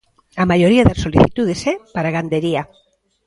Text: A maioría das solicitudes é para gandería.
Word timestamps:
A 0.41 0.45
maioría 0.51 0.87
das 0.87 1.01
solicitudes 1.05 1.59
é 1.73 1.75
para 1.95 2.13
gandería. 2.15 2.61